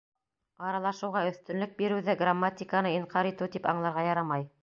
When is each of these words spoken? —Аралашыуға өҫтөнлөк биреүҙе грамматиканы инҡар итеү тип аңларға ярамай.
—Аралашыуға 0.67 1.21
өҫтөнлөк 1.31 1.75
биреүҙе 1.83 2.17
грамматиканы 2.23 2.95
инҡар 2.97 3.31
итеү 3.33 3.51
тип 3.57 3.71
аңларға 3.75 4.09
ярамай. 4.11 4.51